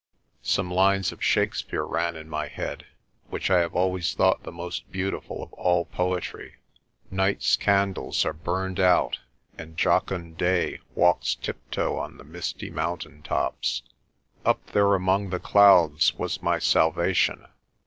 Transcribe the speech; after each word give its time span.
Some 0.41 0.71
lines 0.71 1.11
of 1.11 1.23
Shakespeare 1.23 1.83
ran 1.85 2.15
in 2.15 2.27
my 2.27 2.47
head, 2.47 2.87
which 3.29 3.51
I 3.51 3.59
have 3.59 3.75
always 3.75 4.15
thought 4.15 4.41
the 4.41 4.51
most 4.51 4.91
beau 4.91 5.11
tiful 5.11 5.43
of 5.43 5.53
all 5.53 5.85
poetry. 5.85 6.55
176 7.09 7.13
PRESTER 7.13 7.13
JOHN 7.13 7.17
"Night's 7.17 7.55
candles 7.85 8.25
are 8.25 8.33
burned 8.33 8.79
out, 8.79 9.19
and 9.59 9.77
jocund 9.77 10.39
day 10.39 10.79
Walks 10.95 11.35
tiptoe 11.35 11.99
on 11.99 12.17
the 12.17 12.23
mistry 12.23 12.71
mountain 12.71 13.21
tops." 13.21 13.83
Up 14.43 14.65
there 14.71 14.95
among 14.95 15.29
the 15.29 15.39
clouds 15.39 16.15
was 16.15 16.41
my 16.41 16.57
salvation. 16.57 17.45